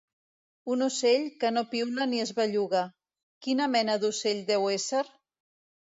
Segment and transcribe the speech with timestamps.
[0.75, 2.83] Un ocell, que no piula ni es belluga…
[3.47, 5.07] quina mena d'ocell deu ésser?